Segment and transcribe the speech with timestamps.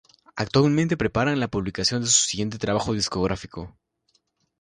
[0.35, 3.77] Actualmente preparan la publicación de su siguiente trabajo discográfico.